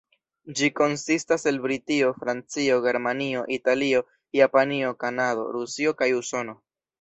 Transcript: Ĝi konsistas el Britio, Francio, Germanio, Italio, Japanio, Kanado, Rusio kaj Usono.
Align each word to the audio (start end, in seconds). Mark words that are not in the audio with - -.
Ĝi 0.59 0.67
konsistas 0.77 1.43
el 1.51 1.59
Britio, 1.65 2.09
Francio, 2.23 2.77
Germanio, 2.85 3.43
Italio, 3.59 4.01
Japanio, 4.39 4.91
Kanado, 5.05 5.45
Rusio 5.59 5.95
kaj 6.03 6.11
Usono. 6.23 6.59